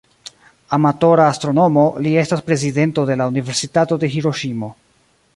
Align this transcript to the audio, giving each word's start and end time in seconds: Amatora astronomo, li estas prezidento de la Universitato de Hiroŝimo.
Amatora 0.77 1.25
astronomo, 1.33 1.83
li 2.05 2.13
estas 2.21 2.41
prezidento 2.47 3.03
de 3.09 3.17
la 3.21 3.27
Universitato 3.33 3.99
de 4.05 4.11
Hiroŝimo. 4.15 4.71